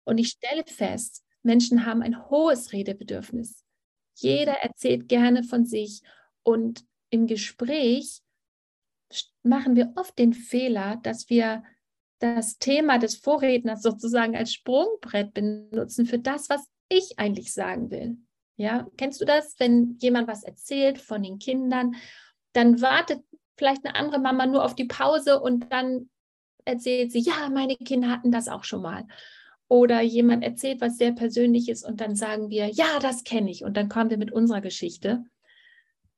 Und 0.06 0.18
ich 0.18 0.30
stelle 0.30 0.63
fest, 0.66 1.24
Menschen 1.44 1.86
haben 1.86 2.01
ein 2.01 2.30
hohes 2.30 2.74
Redebedürfnis. 2.74 3.63
Jeder 4.22 4.54
erzählt 4.54 5.08
gerne 5.08 5.44
von 5.44 5.66
sich 5.66 6.02
und 6.44 6.86
im 7.10 7.28
Gespräch 7.28 8.22
machen 9.44 9.76
wir 9.76 9.94
oft 9.96 10.18
den 10.20 10.34
Fehler, 10.34 10.98
dass 11.04 11.30
wir 11.30 11.64
das 12.20 12.60
Thema 12.60 13.00
des 13.00 13.16
Vorredners 13.16 13.82
sozusagen 13.82 14.36
als 14.36 14.54
Sprungbrett 14.54 15.34
benutzen 15.34 16.06
für 16.06 16.20
das, 16.20 16.50
was 16.50 16.62
ich 16.90 17.18
eigentlich 17.18 17.54
sagen 17.54 17.92
will. 17.92 18.18
Ja, 18.58 18.88
kennst 18.98 19.22
du 19.22 19.26
das, 19.26 19.56
wenn 19.58 19.98
jemand 20.02 20.28
was 20.28 20.44
erzählt 20.44 20.98
von 20.98 21.24
den 21.24 21.40
Kindern, 21.40 21.96
dann 22.52 22.82
wartet 22.82 23.24
vielleicht 23.58 23.86
eine 23.86 23.96
andere 23.96 24.20
Mama 24.20 24.46
nur 24.46 24.66
auf 24.66 24.76
die 24.76 24.86
Pause 24.86 25.40
und 25.40 25.72
dann 25.72 26.10
erzählt 26.66 27.12
sie, 27.12 27.20
ja, 27.20 27.50
meine 27.50 27.78
Kinder 27.78 28.10
hatten 28.10 28.32
das 28.32 28.50
auch 28.50 28.64
schon 28.64 28.82
mal. 28.82 29.06
Oder 29.70 30.02
jemand 30.02 30.44
erzählt 30.44 30.82
was 30.82 30.98
sehr 30.98 31.14
Persönliches 31.14 31.86
und 31.86 32.02
dann 32.02 32.16
sagen 32.16 32.50
wir, 32.50 32.68
ja, 32.68 33.00
das 33.00 33.24
kenne 33.24 33.52
ich. 33.52 33.64
Und 33.64 33.78
dann 33.78 33.88
kommen 33.88 34.10
wir 34.10 34.18
mit 34.18 34.32
unserer 34.32 34.62
Geschichte. 34.62 35.24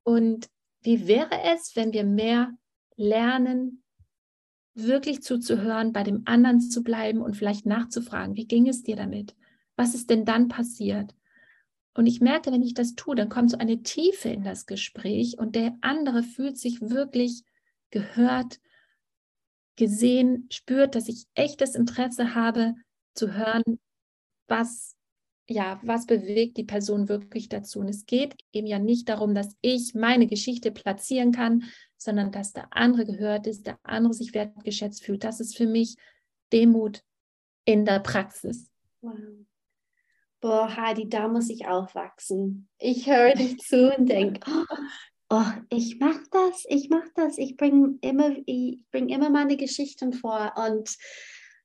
Und 0.03 0.49
wie 0.81 1.05
wäre 1.07 1.43
es, 1.53 1.75
wenn 1.75 1.91
wir 1.91 2.05
mehr 2.05 2.53
lernen, 2.95 3.83
wirklich 4.73 5.21
zuzuhören, 5.21 5.91
bei 5.91 6.03
dem 6.03 6.23
anderen 6.25 6.61
zu 6.61 6.81
bleiben 6.81 7.21
und 7.21 7.35
vielleicht 7.35 7.65
nachzufragen, 7.65 8.37
wie 8.37 8.47
ging 8.47 8.69
es 8.69 8.83
dir 8.83 8.95
damit? 8.95 9.35
Was 9.75 9.95
ist 9.95 10.09
denn 10.09 10.23
dann 10.23 10.47
passiert? 10.47 11.13
Und 11.93 12.05
ich 12.05 12.21
merke, 12.21 12.53
wenn 12.53 12.61
ich 12.61 12.73
das 12.73 12.95
tue, 12.95 13.15
dann 13.15 13.27
kommt 13.27 13.51
so 13.51 13.57
eine 13.57 13.83
Tiefe 13.83 14.29
in 14.29 14.43
das 14.43 14.65
Gespräch 14.65 15.37
und 15.37 15.57
der 15.57 15.77
andere 15.81 16.23
fühlt 16.23 16.57
sich 16.57 16.79
wirklich 16.79 17.43
gehört, 17.89 18.61
gesehen, 19.75 20.47
spürt, 20.51 20.95
dass 20.95 21.09
ich 21.09 21.25
echtes 21.33 21.75
Interesse 21.75 22.33
habe 22.33 22.75
zu 23.13 23.33
hören, 23.33 23.79
was 24.47 24.95
ja, 25.51 25.79
was 25.83 26.05
bewegt 26.05 26.57
die 26.57 26.63
Person 26.63 27.09
wirklich 27.09 27.49
dazu? 27.49 27.79
Und 27.79 27.89
es 27.89 28.05
geht 28.05 28.35
eben 28.53 28.67
ja 28.67 28.79
nicht 28.79 29.09
darum, 29.09 29.35
dass 29.35 29.55
ich 29.61 29.93
meine 29.93 30.27
Geschichte 30.27 30.71
platzieren 30.71 31.31
kann, 31.31 31.63
sondern 31.97 32.31
dass 32.31 32.53
der 32.53 32.67
andere 32.71 33.05
gehört 33.05 33.47
ist, 33.47 33.67
der 33.67 33.77
andere 33.83 34.13
sich 34.13 34.33
wertgeschätzt 34.33 35.03
fühlt. 35.03 35.23
Das 35.23 35.39
ist 35.39 35.57
für 35.57 35.67
mich 35.67 35.97
Demut 36.53 37.03
in 37.65 37.85
der 37.85 37.99
Praxis. 37.99 38.71
Wow. 39.01 39.13
Boah, 40.39 40.75
Heidi, 40.75 41.07
da 41.07 41.27
muss 41.27 41.49
ich 41.49 41.67
aufwachsen. 41.67 42.67
Ich 42.79 43.07
höre 43.07 43.33
dich 43.33 43.59
zu 43.59 43.95
und 43.95 44.07
denke, 44.07 44.39
oh, 44.49 44.75
oh, 45.29 45.51
ich 45.69 45.99
mache 45.99 46.23
das, 46.31 46.65
ich 46.67 46.89
mache 46.89 47.11
das, 47.13 47.37
ich 47.37 47.57
bringe 47.57 47.99
immer, 48.01 48.31
bring 48.91 49.09
immer 49.09 49.29
meine 49.29 49.57
Geschichten 49.57 50.13
vor 50.13 50.53
und 50.55 50.95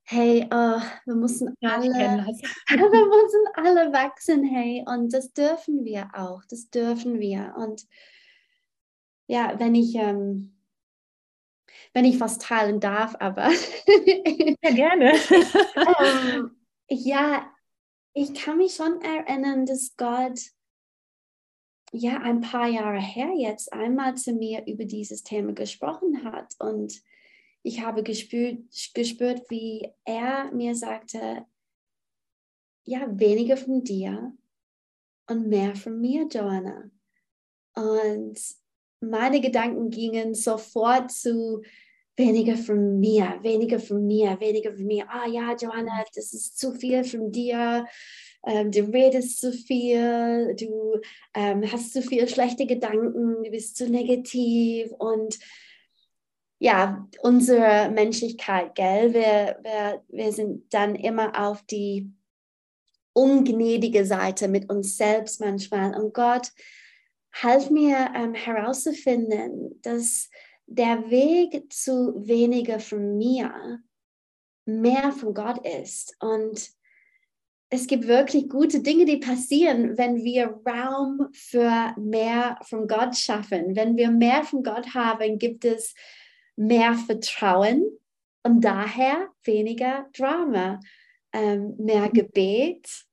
hey, 0.08 0.46
oh, 0.50 0.80
wir 1.04 1.14
müssen 1.14 1.54
alle, 1.62 1.88
wir 2.68 3.06
müssen 3.06 3.46
alle 3.54 3.92
wachsen, 3.92 4.44
hey, 4.44 4.84
und 4.86 5.12
das 5.12 5.32
dürfen 5.32 5.84
wir 5.84 6.08
auch, 6.14 6.42
das 6.48 6.70
dürfen 6.70 7.18
wir. 7.18 7.54
Und 7.56 7.86
ja, 9.26 9.58
wenn 9.58 9.74
ich, 9.74 9.96
ähm, 9.96 10.56
wenn 11.92 12.04
ich 12.04 12.20
was 12.20 12.38
teilen 12.38 12.78
darf, 12.78 13.16
aber 13.18 13.50
ja 14.62 14.70
gerne. 14.70 15.12
ähm, 15.98 16.56
ja, 16.88 17.50
ich 18.12 18.32
kann 18.34 18.58
mich 18.58 18.74
schon 18.76 19.00
erinnern, 19.02 19.66
dass 19.66 19.96
Gott 19.96 20.40
ja 21.92 22.18
ein 22.18 22.42
paar 22.42 22.68
Jahre 22.68 23.00
her 23.00 23.32
jetzt 23.36 23.72
einmal 23.72 24.14
zu 24.14 24.32
mir 24.32 24.66
über 24.66 24.84
dieses 24.84 25.24
Thema 25.24 25.52
gesprochen 25.52 26.22
hat 26.24 26.54
und 26.60 27.02
ich 27.66 27.80
habe 27.80 28.04
gespürt, 28.04 28.60
gespürt, 28.94 29.42
wie 29.50 29.88
er 30.04 30.52
mir 30.52 30.76
sagte, 30.76 31.44
ja, 32.84 33.08
weniger 33.18 33.56
von 33.56 33.82
dir 33.82 34.32
und 35.28 35.48
mehr 35.48 35.74
von 35.74 36.00
mir, 36.00 36.28
Joanna. 36.28 36.88
Und 37.74 38.38
meine 39.00 39.40
Gedanken 39.40 39.90
gingen 39.90 40.34
sofort 40.34 41.10
zu 41.10 41.62
weniger 42.16 42.56
von 42.56 43.00
mir, 43.00 43.40
weniger 43.42 43.80
von 43.80 44.06
mir, 44.06 44.38
weniger 44.38 44.72
von 44.72 44.86
mir. 44.86 45.04
Ah 45.10 45.26
ja, 45.26 45.56
Joanna, 45.56 46.04
das 46.14 46.32
ist 46.32 46.58
zu 46.58 46.72
viel 46.72 47.02
von 47.02 47.32
dir. 47.32 47.84
Ähm, 48.46 48.70
du 48.70 48.82
redest 48.82 49.40
zu 49.40 49.52
viel, 49.52 50.54
du 50.54 51.00
ähm, 51.34 51.64
hast 51.70 51.92
zu 51.92 52.00
viele 52.00 52.28
schlechte 52.28 52.64
Gedanken, 52.64 53.42
du 53.42 53.50
bist 53.50 53.76
zu 53.76 53.90
negativ 53.90 54.92
und 54.92 55.36
ja, 56.58 57.06
unsere 57.20 57.90
Menschlichkeit, 57.90 58.74
gell? 58.74 59.12
Wir, 59.12 59.58
wir, 59.62 60.02
wir 60.08 60.32
sind 60.32 60.72
dann 60.72 60.94
immer 60.94 61.46
auf 61.48 61.62
die 61.62 62.10
ungnädige 63.12 64.04
Seite 64.04 64.48
mit 64.48 64.70
uns 64.70 64.96
selbst 64.96 65.40
manchmal. 65.40 65.94
Und 65.94 66.14
Gott, 66.14 66.52
half 67.32 67.70
mir 67.70 68.10
ähm, 68.14 68.34
herauszufinden, 68.34 69.80
dass 69.82 70.30
der 70.66 71.10
Weg 71.10 71.72
zu 71.72 72.26
weniger 72.26 72.80
von 72.80 73.16
mir 73.16 73.80
mehr 74.64 75.12
von 75.12 75.32
Gott 75.32 75.64
ist. 75.66 76.16
Und 76.20 76.70
es 77.68 77.86
gibt 77.86 78.06
wirklich 78.06 78.48
gute 78.48 78.80
Dinge, 78.80 79.04
die 79.04 79.18
passieren, 79.18 79.96
wenn 79.96 80.22
wir 80.22 80.60
Raum 80.66 81.28
für 81.32 81.94
mehr 81.96 82.58
von 82.62 82.86
Gott 82.86 83.16
schaffen. 83.16 83.74
Wenn 83.76 83.96
wir 83.96 84.10
mehr 84.10 84.44
von 84.44 84.62
Gott 84.62 84.94
haben, 84.94 85.38
gibt 85.38 85.64
es 85.64 85.94
mehr 86.56 86.94
Vertrauen 86.94 87.84
und 88.42 88.62
daher 88.62 89.28
weniger 89.44 90.06
Drama, 90.16 90.80
ähm, 91.32 91.76
mehr 91.78 92.08
Gebet 92.08 93.04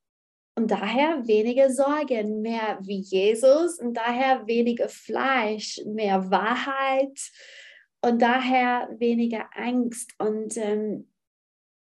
und 0.56 0.72
daher 0.72 1.28
weniger 1.28 1.70
Sorgen, 1.70 2.42
mehr 2.42 2.80
wie 2.82 3.00
Jesus 3.00 3.80
und 3.80 3.96
daher 3.96 4.48
weniger 4.48 4.88
Fleisch, 4.88 5.82
mehr 5.86 6.30
Wahrheit 6.32 7.20
und 8.02 8.22
daher 8.22 8.90
weniger 8.98 9.50
Angst. 9.56 10.14
Und 10.20 10.56
ähm, 10.58 11.10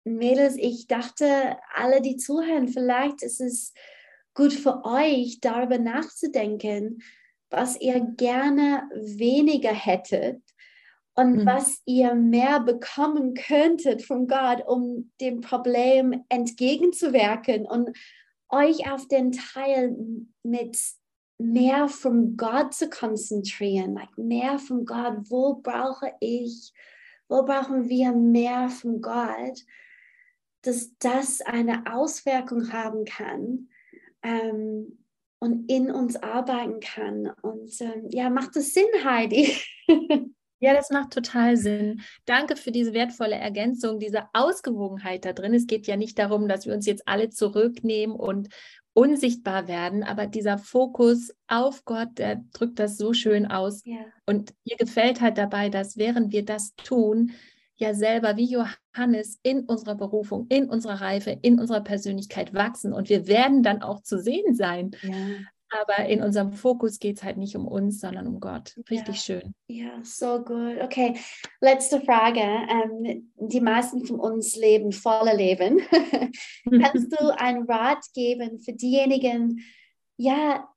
Mädels, 0.05 0.57
ich 0.57 0.87
dachte, 0.87 1.59
alle, 1.75 2.01
die 2.01 2.17
zuhören, 2.17 2.69
vielleicht 2.69 3.23
ist 3.23 3.41
es 3.41 3.73
gut 4.35 4.53
für 4.53 4.85
euch, 4.85 5.41
darüber 5.41 5.79
nachzudenken, 5.79 7.03
was 7.51 7.79
ihr 7.81 8.01
gerne 8.01 8.89
weniger 8.95 9.73
hättet 9.75 10.41
und 11.15 11.39
mhm. 11.39 11.47
was 11.47 11.83
ihr 11.85 12.15
mehr 12.15 12.61
bekommen 12.61 13.35
könntet 13.35 14.03
von 14.03 14.27
Gott, 14.27 14.65
um 14.67 15.13
dem 15.21 15.41
Problem 15.41 16.25
entgegenzuwirken 16.29 17.67
und 17.67 17.97
euch 18.49 18.91
auf 18.91 19.07
den 19.09 19.33
Teil 19.33 19.97
mit 20.43 20.79
mehr 21.39 21.89
von 21.89 22.37
Gott 22.37 22.75
zu 22.75 22.89
konzentrieren, 22.89 23.95
like 23.95 24.17
mehr 24.17 24.59
von 24.59 24.85
Gott, 24.85 25.19
wo 25.29 25.55
brauche 25.55 26.13
ich, 26.21 26.73
wo 27.29 27.43
brauchen 27.43 27.89
wir 27.89 28.13
mehr 28.13 28.69
von 28.69 29.01
Gott, 29.01 29.61
dass 30.63 30.97
das 30.99 31.41
eine 31.41 31.93
Auswirkung 31.93 32.73
haben 32.73 33.05
kann 33.05 33.69
ähm, 34.23 34.99
und 35.41 35.69
in 35.69 35.91
uns 35.91 36.17
arbeiten 36.17 36.81
kann. 36.81 37.33
Und 37.43 37.81
ähm, 37.81 38.07
ja, 38.11 38.31
macht 38.31 38.55
das 38.55 38.73
Sinn, 38.73 38.87
Heidi? 39.05 39.57
Ja, 40.63 40.75
das 40.75 40.91
macht 40.91 41.13
total 41.13 41.57
Sinn. 41.57 42.03
Danke 42.25 42.55
für 42.55 42.71
diese 42.71 42.93
wertvolle 42.93 43.35
Ergänzung, 43.35 43.99
diese 43.99 44.29
Ausgewogenheit 44.33 45.25
da 45.25 45.33
drin. 45.33 45.55
Es 45.55 45.67
geht 45.67 45.89
ja 45.89 45.97
nicht 45.97 46.17
darum, 46.21 46.47
dass 46.47 46.67
wir 46.67 46.73
uns 46.73 46.87
jetzt 46.87 47.03
alle 47.09 47.31
zurücknehmen 47.31 48.15
und 48.15 48.49
unsichtbar 48.93 49.67
werden, 49.67 50.05
aber 50.05 50.29
dieser 50.29 50.59
Fokus 50.59 51.35
auf 51.49 51.85
Gott, 51.85 52.11
der 52.19 52.45
drückt 52.53 52.79
das 52.79 52.97
so 52.97 53.13
schön 53.13 53.47
aus. 53.47 53.83
Ja. 53.85 54.05
Und 54.25 54.55
mir 54.65 54.77
gefällt 54.77 55.21
halt 55.21 55.37
dabei, 55.37 55.69
dass 55.69 55.97
während 55.97 56.31
wir 56.31 56.45
das 56.45 56.77
tun, 56.77 57.33
ja 57.75 57.93
selber 57.93 58.37
wie 58.37 58.45
Johannes 58.45 59.41
in 59.43 59.65
unserer 59.65 59.97
Berufung, 59.97 60.47
in 60.49 60.69
unserer 60.71 61.01
Reife, 61.01 61.37
in 61.43 61.59
unserer 61.59 61.81
Persönlichkeit 61.81 62.55
wachsen 62.55 62.93
und 62.93 63.09
wir 63.09 63.27
werden 63.27 63.65
dann 63.65 63.83
auch 63.83 64.01
zu 64.01 64.21
sehen 64.21 64.55
sein. 64.55 64.93
Ja. 65.03 65.17
Aber 65.81 66.07
in 66.07 66.23
unserem 66.23 66.53
Fokus 66.53 66.99
geht 66.99 67.17
es 67.17 67.23
halt 67.23 67.39
nicht 67.39 67.57
um 67.57 67.67
uns, 67.67 68.01
sondern 68.01 68.27
um 68.27 68.41
Gott. 68.41 68.77
Richtig 68.91 69.17
ja. 69.17 69.41
schön. 69.41 69.55
Ja, 69.69 70.03
so 70.03 70.43
gut. 70.45 70.81
Okay, 70.83 71.15
letzte 71.61 72.01
Frage. 72.01 72.41
Ähm, 72.41 73.33
die 73.37 73.61
meisten 73.61 74.05
von 74.05 74.21
uns 74.21 74.57
leben 74.57 74.93
voller 74.93 75.35
Leben. 75.35 75.81
Kannst 76.71 77.13
du 77.13 77.29
einen 77.37 77.65
Rat 77.65 78.05
geben 78.15 78.59
für 78.59 78.73
diejenigen, 78.73 79.65
ja, 80.19 80.69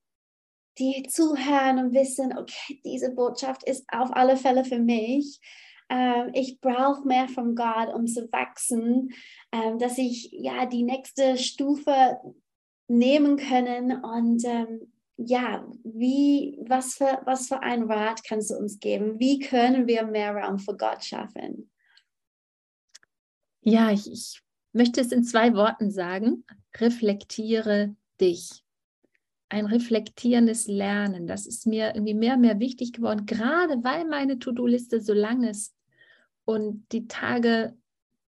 die 0.78 1.04
zuhören 1.04 1.80
und 1.80 1.94
wissen, 1.94 2.38
okay, 2.38 2.82
diese 2.86 3.12
Botschaft 3.12 3.64
ist 3.64 3.86
auf 3.92 4.10
alle 4.14 4.38
Fälle 4.38 4.64
für 4.64 4.80
mich. 4.80 5.40
Ähm, 5.90 6.32
ich 6.34 6.60
brauche 6.62 7.08
mehr 7.08 7.28
von 7.28 7.56
Gott, 7.56 7.94
um 7.94 8.08
zu 8.08 8.32
wachsen, 8.32 9.14
ähm, 9.52 9.78
dass 9.78 9.98
ich 9.98 10.32
ja 10.32 10.66
die 10.66 10.84
nächste 10.84 11.38
Stufe 11.38 12.20
nehmen 12.88 13.38
können 13.38 14.04
und 14.04 14.44
ähm, 14.46 14.92
ja, 15.18 15.66
wie, 15.84 16.58
was 16.68 16.96
für, 16.96 17.22
was 17.26 17.48
für 17.48 17.62
ein 17.62 17.84
Rat 17.84 18.24
kannst 18.28 18.52
du 18.52 18.56
uns 18.56 18.80
geben? 18.80 19.20
Wie 19.20 19.40
können 19.40 19.88
wir 19.88 20.06
mehr 20.06 20.36
Raum 20.36 20.60
für 20.60 20.76
Gott 20.76 21.04
schaffen? 21.04 21.70
Ja, 23.62 23.92
ich, 23.92 24.12
ich 24.12 24.42
möchte 24.74 25.02
es 25.02 25.12
in 25.12 25.24
zwei 25.24 25.54
Worten 25.54 25.90
sagen. 25.90 26.44
Reflektiere 26.78 27.96
dich. 28.20 28.64
Ein 29.48 29.68
reflektierendes 29.68 30.68
Lernen, 30.68 31.28
das 31.28 31.46
ist 31.46 31.66
mir 31.66 31.96
irgendwie 31.96 32.16
mehr 32.16 32.34
und 32.34 32.42
mehr 32.42 32.60
wichtig 32.60 32.94
geworden, 32.94 33.26
gerade 33.26 33.84
weil 33.84 34.06
meine 34.06 34.40
To-Do-Liste 34.40 35.00
so 35.02 35.14
lang 35.14 35.44
ist 35.44 35.74
und 36.46 36.86
die 36.92 37.08
Tage 37.08 37.78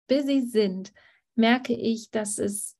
busy 0.07 0.41
sind, 0.41 0.91
merke 1.35 1.73
ich, 1.73 2.09
dass 2.09 2.39
es 2.39 2.75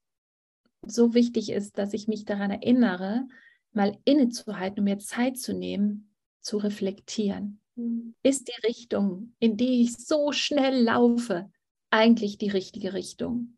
so 0.85 1.13
wichtig 1.13 1.51
ist, 1.51 1.77
dass 1.77 1.93
ich 1.93 2.07
mich 2.07 2.25
daran 2.25 2.51
erinnere, 2.51 3.27
mal 3.71 3.97
innezuhalten 4.05 4.79
und 4.79 4.85
mir 4.85 4.99
Zeit 4.99 5.37
zu 5.37 5.53
nehmen, 5.53 6.13
zu 6.41 6.57
reflektieren. 6.57 7.59
Mhm. 7.75 8.15
Ist 8.23 8.47
die 8.47 8.67
Richtung, 8.67 9.33
in 9.39 9.57
die 9.57 9.81
ich 9.81 9.97
so 9.97 10.31
schnell 10.31 10.83
laufe, 10.83 11.49
eigentlich 11.89 12.37
die 12.37 12.49
richtige 12.49 12.93
Richtung? 12.93 13.57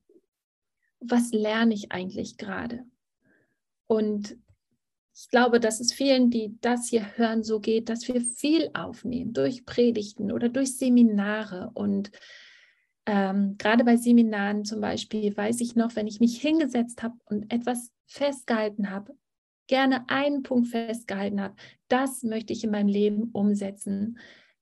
Was 1.00 1.32
lerne 1.32 1.74
ich 1.74 1.92
eigentlich 1.92 2.38
gerade? 2.38 2.86
Und 3.88 4.38
ich 5.18 5.30
glaube, 5.30 5.62
dass 5.62 5.80
es 5.80 5.94
vielen, 5.94 6.30
die 6.30 6.58
das 6.60 6.90
hier 6.90 7.18
hören, 7.18 7.44
so 7.44 7.62
geht, 7.62 7.88
dass 7.88 8.08
wir 8.08 8.20
viel 8.20 8.70
aufnehmen 8.74 9.32
durch 9.32 9.66
Predigten 9.66 10.32
oder 10.32 10.50
durch 10.50 10.78
Seminare. 10.78 11.72
Und 11.74 12.12
ähm, 13.06 13.56
gerade 13.58 13.84
bei 13.84 13.98
Seminaren 13.98 14.66
zum 14.66 14.82
Beispiel 14.82 15.36
weiß 15.36 15.62
ich 15.62 15.76
noch, 15.76 15.96
wenn 15.96 16.08
ich 16.08 16.20
mich 16.20 16.42
hingesetzt 16.42 17.04
habe 17.04 17.16
und 17.26 17.52
etwas 17.52 17.92
festgehalten 18.08 18.90
habe, 18.90 19.16
gerne 19.68 20.10
einen 20.10 20.44
Punkt 20.44 20.68
festgehalten 20.68 21.42
habe, 21.42 21.56
das 21.88 22.24
möchte 22.24 22.54
ich 22.54 22.64
in 22.64 22.72
meinem 22.72 22.88
Leben 22.88 23.30
umsetzen, 23.32 24.18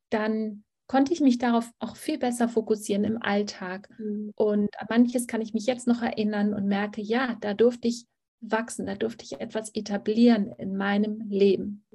dann 0.10 0.64
konnte 0.88 1.14
ich 1.14 1.22
mich 1.22 1.38
darauf 1.38 1.72
auch 1.80 1.96
viel 1.96 2.18
besser 2.18 2.48
fokussieren 2.50 3.04
im 3.04 3.22
Alltag. 3.22 3.90
Mhm. 3.98 4.32
Und 4.36 4.70
manches 4.90 5.28
kann 5.28 5.42
ich 5.42 5.54
mich 5.54 5.66
jetzt 5.66 5.88
noch 5.88 6.02
erinnern 6.02 6.54
und 6.54 6.68
merke, 6.68 7.02
ja, 7.02 7.36
da 7.42 7.54
durfte 7.54 7.88
ich 7.88 8.06
wachsen, 8.52 8.86
da 8.86 8.96
durfte 8.96 9.24
ich 9.26 9.40
etwas 9.40 9.74
etablieren 9.76 10.54
in 10.58 10.76
meinem 10.76 11.22
Leben. 11.30 11.86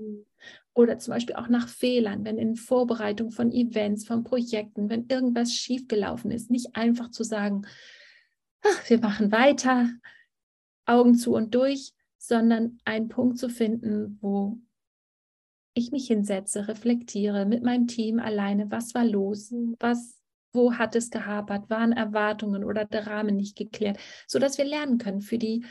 Oder 0.75 0.99
zum 0.99 1.14
Beispiel 1.14 1.35
auch 1.35 1.49
nach 1.49 1.69
Fehlern, 1.69 2.25
wenn 2.25 2.38
in 2.38 2.57
Vorbereitung 2.57 3.31
von 3.31 3.52
Events, 3.52 4.07
von 4.07 4.25
Projekten, 4.25 4.88
wenn 4.88 5.07
irgendwas 5.09 5.52
schiefgelaufen 5.52 6.31
ist, 6.31 6.50
nicht 6.50 6.76
einfach 6.76 7.11
zu 7.11 7.25
sagen, 7.25 7.62
ach, 8.62 8.90
wir 8.90 8.99
machen 8.99 9.33
weiter, 9.33 9.90
Augen 10.87 11.14
zu 11.14 11.35
und 11.35 11.55
durch, 11.55 11.93
sondern 12.17 12.78
einen 12.85 13.09
Punkt 13.09 13.38
zu 13.38 13.49
finden, 13.49 14.19
wo 14.21 14.59
ich 15.75 15.93
mich 15.93 16.09
hinsetze, 16.09 16.69
reflektiere 16.69 17.47
mit 17.47 17.62
meinem 17.62 17.87
Team 17.87 18.19
alleine, 18.19 18.71
was 18.71 18.95
war 18.95 19.05
los, 19.05 19.52
was, 19.78 20.21
wo 20.52 20.75
hat 20.75 20.97
es 20.97 21.11
gehapert, 21.11 21.71
waren 21.71 21.93
Erwartungen 21.93 22.64
oder 22.64 22.85
der 22.85 23.07
Rahmen 23.07 23.37
nicht 23.37 23.57
geklärt, 23.57 23.99
sodass 24.26 24.59
wir 24.59 24.64
lernen 24.64 24.99
können 24.99 25.21
für 25.21 25.38
die, 25.38 25.64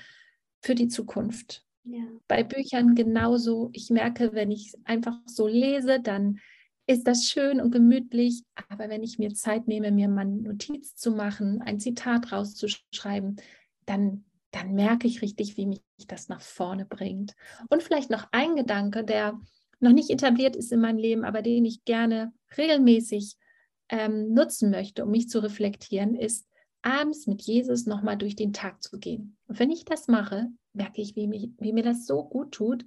für 0.67 0.75
die 0.75 0.89
Zukunft. 0.89 1.65
Ja. 1.85 2.03
Bei 2.27 2.43
Büchern 2.43 2.93
genauso. 2.93 3.69
Ich 3.71 3.89
merke, 3.89 4.33
wenn 4.33 4.51
ich 4.51 4.73
einfach 4.83 5.17
so 5.25 5.47
lese, 5.47 6.01
dann 6.01 6.39
ist 6.85 7.07
das 7.07 7.23
schön 7.23 7.61
und 7.61 7.71
gemütlich. 7.71 8.43
Aber 8.69 8.89
wenn 8.89 9.01
ich 9.01 9.17
mir 9.17 9.33
Zeit 9.33 9.67
nehme, 9.67 9.91
mir 9.91 10.09
mal 10.09 10.21
eine 10.21 10.41
Notiz 10.41 10.95
zu 10.95 11.11
machen, 11.11 11.61
ein 11.61 11.79
Zitat 11.79 12.31
rauszuschreiben, 12.31 13.37
dann 13.85 14.25
dann 14.51 14.73
merke 14.73 15.07
ich 15.07 15.21
richtig, 15.21 15.57
wie 15.57 15.65
mich 15.67 15.81
das 16.07 16.29
nach 16.29 16.41
vorne 16.41 16.85
bringt. 16.85 17.35
Und 17.69 17.83
vielleicht 17.83 18.09
noch 18.09 18.27
ein 18.31 18.55
Gedanke, 18.55 19.03
der 19.03 19.39
noch 19.79 19.91
nicht 19.91 20.09
etabliert 20.09 20.55
ist 20.55 20.71
in 20.71 20.79
meinem 20.79 20.97
Leben, 20.97 21.25
aber 21.25 21.41
den 21.41 21.65
ich 21.65 21.83
gerne 21.85 22.33
regelmäßig 22.57 23.35
ähm, 23.89 24.33
nutzen 24.33 24.71
möchte, 24.71 25.03
um 25.03 25.11
mich 25.11 25.29
zu 25.29 25.39
reflektieren, 25.39 26.15
ist, 26.15 26.47
abends 26.81 27.27
mit 27.27 27.41
Jesus 27.41 27.85
nochmal 27.85 28.17
durch 28.17 28.35
den 28.35 28.53
Tag 28.53 28.81
zu 28.81 28.97
gehen. 28.97 29.37
Und 29.47 29.59
wenn 29.59 29.71
ich 29.71 29.83
das 29.83 30.07
mache, 30.07 30.47
merke 30.77 31.01
ich, 31.01 31.15
wie, 31.15 31.27
mich, 31.27 31.49
wie 31.59 31.73
mir 31.73 31.83
das 31.83 32.05
so 32.05 32.23
gut 32.23 32.53
tut, 32.53 32.85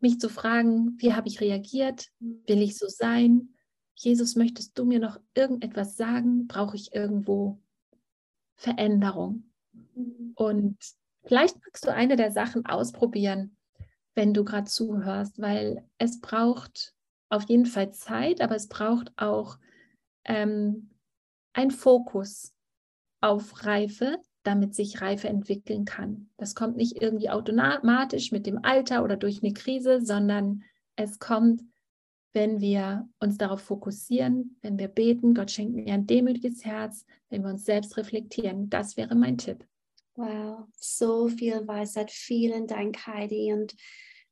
mich 0.00 0.18
zu 0.18 0.28
fragen, 0.28 0.96
wie 0.98 1.12
habe 1.12 1.28
ich 1.28 1.40
reagiert? 1.40 2.08
Will 2.18 2.62
ich 2.62 2.78
so 2.78 2.88
sein? 2.88 3.54
Jesus, 3.94 4.34
möchtest 4.34 4.78
du 4.78 4.84
mir 4.84 4.98
noch 4.98 5.20
irgendetwas 5.34 5.96
sagen? 5.96 6.46
Brauche 6.46 6.76
ich 6.76 6.94
irgendwo 6.94 7.60
Veränderung? 8.56 9.50
Und 10.34 10.78
vielleicht 11.24 11.56
magst 11.56 11.86
du 11.86 11.92
eine 11.92 12.16
der 12.16 12.32
Sachen 12.32 12.64
ausprobieren, 12.64 13.56
wenn 14.14 14.32
du 14.32 14.44
gerade 14.44 14.68
zuhörst, 14.68 15.40
weil 15.40 15.84
es 15.98 16.20
braucht 16.20 16.94
auf 17.28 17.48
jeden 17.48 17.66
Fall 17.66 17.92
Zeit, 17.92 18.40
aber 18.40 18.56
es 18.56 18.68
braucht 18.68 19.12
auch 19.16 19.58
ähm, 20.24 20.90
ein 21.52 21.70
Fokus 21.70 22.54
auf 23.20 23.64
Reife, 23.64 24.18
damit 24.42 24.74
sich 24.74 25.00
Reife 25.00 25.28
entwickeln 25.28 25.84
kann. 25.84 26.30
Das 26.36 26.54
kommt 26.54 26.76
nicht 26.76 27.00
irgendwie 27.00 27.30
automatisch 27.30 28.32
mit 28.32 28.46
dem 28.46 28.64
Alter 28.64 29.04
oder 29.04 29.16
durch 29.16 29.42
eine 29.42 29.52
Krise, 29.52 30.00
sondern 30.00 30.62
es 30.96 31.18
kommt, 31.18 31.62
wenn 32.32 32.60
wir 32.60 33.08
uns 33.18 33.38
darauf 33.38 33.60
fokussieren, 33.60 34.56
wenn 34.62 34.78
wir 34.78 34.88
beten, 34.88 35.34
Gott 35.34 35.50
schenkt 35.50 35.74
mir 35.74 35.92
ein 35.92 36.06
demütiges 36.06 36.64
Herz, 36.64 37.04
wenn 37.28 37.42
wir 37.42 37.50
uns 37.50 37.64
selbst 37.64 37.96
reflektieren. 37.96 38.70
Das 38.70 38.96
wäre 38.96 39.14
mein 39.14 39.36
Tipp. 39.36 39.64
Wow, 40.14 40.66
so 40.76 41.28
viel 41.28 41.66
Weisheit. 41.66 42.10
Vielen 42.10 42.66
Dank, 42.66 43.06
Heidi. 43.06 43.52
Und 43.52 43.74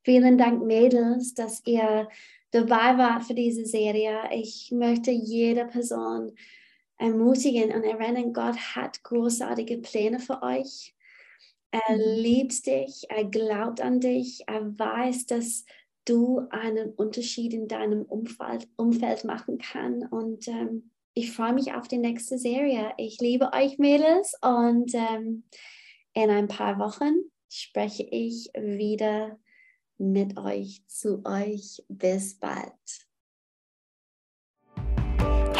vielen 0.04 0.38
Dank, 0.38 0.64
Mädels, 0.64 1.34
dass 1.34 1.62
ihr 1.66 2.08
dabei 2.50 2.96
wart 2.98 3.24
für 3.24 3.34
diese 3.34 3.64
Serie. 3.66 4.20
Ich 4.32 4.70
möchte 4.70 5.10
jede 5.10 5.66
Person 5.66 6.32
ermutigen 6.98 7.72
und 7.72 7.84
erinnern, 7.84 8.32
Gott 8.32 8.56
hat 8.74 9.02
großartige 9.04 9.78
Pläne 9.78 10.18
für 10.20 10.42
euch. 10.42 10.94
Er 11.70 11.96
mhm. 11.96 12.22
liebt 12.22 12.66
dich, 12.66 13.06
er 13.08 13.24
glaubt 13.24 13.80
an 13.80 14.00
dich, 14.00 14.42
er 14.46 14.78
weiß, 14.78 15.26
dass 15.26 15.64
du 16.04 16.46
einen 16.50 16.92
Unterschied 16.94 17.52
in 17.52 17.68
deinem 17.68 18.02
Umfeld, 18.02 18.68
Umfeld 18.76 19.24
machen 19.24 19.58
kannst. 19.58 20.10
Und 20.10 20.48
ähm, 20.48 20.90
ich 21.14 21.32
freue 21.32 21.52
mich 21.52 21.74
auf 21.74 21.86
die 21.86 21.98
nächste 21.98 22.38
Serie. 22.38 22.92
Ich 22.96 23.20
liebe 23.20 23.52
euch, 23.52 23.78
Mädels, 23.78 24.34
und 24.40 24.94
ähm, 24.94 25.44
in 26.14 26.30
ein 26.30 26.48
paar 26.48 26.78
Wochen 26.78 27.14
spreche 27.50 28.04
ich 28.04 28.50
wieder 28.54 29.38
mit 29.98 30.38
euch 30.38 30.82
zu 30.86 31.22
euch. 31.24 31.82
Bis 31.88 32.38
bald. 32.38 33.07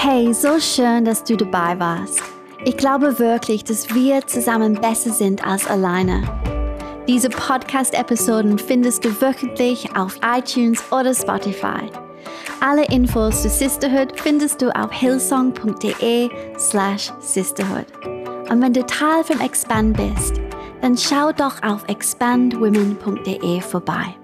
Hey, 0.00 0.32
so 0.32 0.60
schön, 0.60 1.04
dass 1.04 1.24
du 1.24 1.36
dabei 1.36 1.76
warst. 1.80 2.22
Ich 2.64 2.76
glaube 2.76 3.18
wirklich, 3.18 3.64
dass 3.64 3.92
wir 3.92 4.24
zusammen 4.28 4.74
besser 4.74 5.10
sind 5.10 5.44
als 5.44 5.66
alleine. 5.66 6.22
Diese 7.08 7.28
Podcast-Episoden 7.28 8.60
findest 8.60 9.04
du 9.04 9.20
wöchentlich 9.20 9.96
auf 9.96 10.16
iTunes 10.22 10.80
oder 10.92 11.12
Spotify. 11.12 11.90
Alle 12.60 12.86
Infos 12.92 13.42
zu 13.42 13.48
Sisterhood 13.48 14.20
findest 14.20 14.62
du 14.62 14.70
auf 14.76 14.92
hillsong.de 14.92 16.30
slash 16.56 17.10
Und 17.10 18.62
wenn 18.62 18.72
du 18.72 18.86
Teil 18.86 19.24
von 19.24 19.40
Expand 19.40 19.96
bist, 19.96 20.40
dann 20.80 20.96
schau 20.96 21.32
doch 21.32 21.60
auf 21.64 21.82
expandwomen.de 21.88 23.60
vorbei. 23.62 24.14